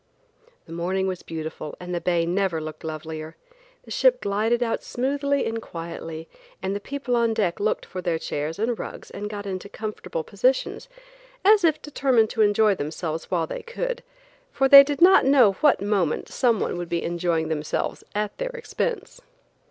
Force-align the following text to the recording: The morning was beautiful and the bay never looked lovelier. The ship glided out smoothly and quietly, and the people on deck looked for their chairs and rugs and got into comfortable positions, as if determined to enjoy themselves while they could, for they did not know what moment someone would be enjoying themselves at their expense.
The 0.65 0.73
morning 0.73 1.05
was 1.05 1.21
beautiful 1.21 1.75
and 1.79 1.93
the 1.93 2.01
bay 2.01 2.25
never 2.25 2.59
looked 2.59 2.83
lovelier. 2.83 3.35
The 3.83 3.91
ship 3.91 4.19
glided 4.19 4.63
out 4.63 4.81
smoothly 4.81 5.45
and 5.45 5.61
quietly, 5.61 6.27
and 6.59 6.75
the 6.75 6.79
people 6.79 7.15
on 7.15 7.35
deck 7.35 7.59
looked 7.59 7.85
for 7.85 8.01
their 8.01 8.17
chairs 8.17 8.57
and 8.57 8.79
rugs 8.79 9.11
and 9.11 9.29
got 9.29 9.45
into 9.45 9.69
comfortable 9.69 10.23
positions, 10.23 10.89
as 11.45 11.63
if 11.63 11.79
determined 11.83 12.31
to 12.31 12.41
enjoy 12.41 12.73
themselves 12.73 13.29
while 13.29 13.45
they 13.45 13.61
could, 13.61 14.01
for 14.51 14.67
they 14.67 14.81
did 14.83 15.01
not 15.03 15.23
know 15.23 15.51
what 15.53 15.83
moment 15.83 16.29
someone 16.29 16.79
would 16.79 16.89
be 16.89 17.03
enjoying 17.03 17.49
themselves 17.49 18.03
at 18.15 18.35
their 18.39 18.49
expense. 18.55 19.21